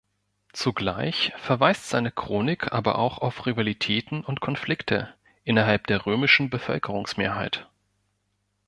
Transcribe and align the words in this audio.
Zugleich 0.53 1.31
verweist 1.37 1.87
seine 1.89 2.11
Chronik 2.11 2.71
aber 2.71 2.97
auch 2.97 3.19
auf 3.19 3.45
Rivalitäten 3.45 4.23
und 4.23 4.41
Konflikte 4.41 5.13
innerhalb 5.43 5.85
der 5.85 6.07
römischen 6.07 6.49
Bevölkerungsmehrheit. 6.49 7.69